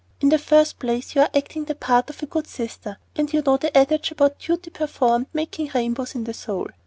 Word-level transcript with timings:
In 0.19 0.29
the 0.29 0.39
first 0.39 0.79
place 0.79 1.13
you 1.13 1.21
are 1.21 1.29
acting 1.31 1.65
the 1.65 1.75
part 1.75 2.09
of 2.09 2.23
a 2.23 2.25
good 2.25 2.47
sister; 2.47 2.97
and 3.15 3.31
you 3.31 3.43
know 3.45 3.57
the 3.57 3.77
adage 3.77 4.09
about 4.09 4.39
duty 4.39 4.71
performed 4.71 5.27
making 5.31 5.69
rainbows 5.75 6.15
in 6.15 6.23
the 6.23 6.33
soul. 6.33 6.69